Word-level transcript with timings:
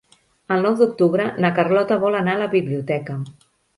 El 0.53 0.63
nou 0.67 0.77
d'octubre 0.79 1.27
na 1.45 1.51
Carlota 1.59 1.99
vol 2.05 2.19
anar 2.21 2.35
a 2.39 2.43
la 2.45 2.49
biblioteca. 2.55 3.19